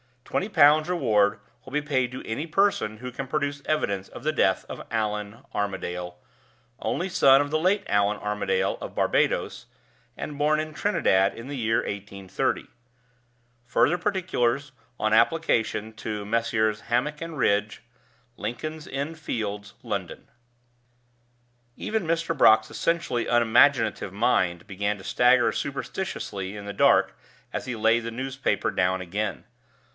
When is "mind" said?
24.13-24.65